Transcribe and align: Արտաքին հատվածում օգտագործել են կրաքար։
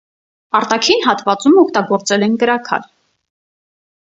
Արտաքին 0.59 1.03
հատվածում 1.09 1.59
օգտագործել 1.65 2.27
են 2.29 2.39
կրաքար։ 2.45 2.89